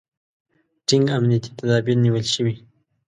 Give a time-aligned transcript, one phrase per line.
[0.87, 2.55] ټینګ امنیتي تدابیر نیول شوي.